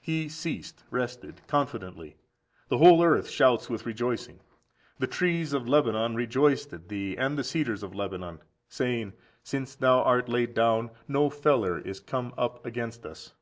He 0.00 0.30
ceased 0.30 0.82
(rested) 0.90 1.42
confidently: 1.46 2.16
the 2.68 2.78
whole 2.78 3.04
earth 3.04 3.28
shouts 3.28 3.68
with 3.68 3.84
rejoicing. 3.84 4.40
The 4.98 5.06
trees 5.06 5.52
of 5.52 5.68
Lebanon 5.68 6.14
rejoiced 6.14 6.72
at 6.72 6.88
thee, 6.88 7.18
and 7.18 7.36
the 7.36 7.44
cedar 7.44 7.74
of 7.74 7.94
Lebanon, 7.94 8.40
(saying), 8.70 9.12
Since 9.42 9.74
thou 9.74 10.00
art 10.02 10.26
laid 10.26 10.54
down, 10.54 10.88
no 11.06 11.28
feller 11.28 11.78
is 11.78 12.00
come 12.00 12.32
up 12.38 12.64
against 12.64 13.04
us. 13.04 13.34